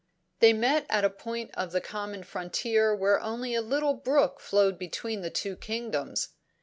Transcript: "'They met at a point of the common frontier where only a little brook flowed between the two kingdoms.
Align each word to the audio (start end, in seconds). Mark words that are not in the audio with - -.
"'They 0.39 0.51
met 0.51 0.87
at 0.89 1.05
a 1.05 1.11
point 1.11 1.51
of 1.53 1.71
the 1.71 1.79
common 1.79 2.23
frontier 2.23 2.95
where 2.95 3.19
only 3.19 3.53
a 3.53 3.61
little 3.61 3.93
brook 3.93 4.39
flowed 4.39 4.79
between 4.79 5.21
the 5.21 5.29
two 5.29 5.55
kingdoms. 5.55 6.29